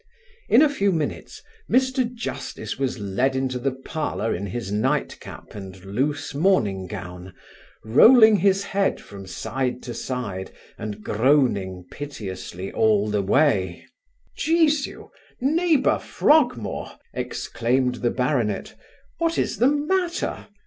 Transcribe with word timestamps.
In 0.49 0.63
a 0.63 0.67
few 0.69 0.91
minutes, 0.91 1.43
Mr 1.69 2.11
Justice 2.11 2.79
was 2.79 2.97
led 2.97 3.35
into 3.35 3.59
the 3.59 3.69
parlour 3.73 4.33
in 4.33 4.47
his 4.47 4.71
nightcap 4.71 5.53
and 5.53 5.75
loose 5.85 6.33
morning 6.33 6.87
gown, 6.87 7.35
rolling 7.85 8.37
his 8.37 8.63
head 8.63 8.99
from 8.99 9.27
side 9.27 9.83
to 9.83 9.93
side, 9.93 10.49
and 10.75 11.03
groaning 11.03 11.85
piteously 11.91 12.71
all 12.71 13.11
the 13.11 13.21
way. 13.21 13.85
'Jesu! 14.35 15.09
neighbour 15.39 15.99
Frogmore 15.99 16.93
(exclaimed 17.13 17.93
the 18.01 18.09
baronet), 18.09 18.73
what 19.19 19.37
is 19.37 19.57
the 19.59 19.67
matter? 19.69 20.47